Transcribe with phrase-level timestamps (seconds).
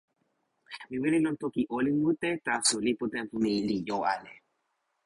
[0.89, 4.31] mi wile lon toki olin mute, taso lipu tenpo mi li jo ale.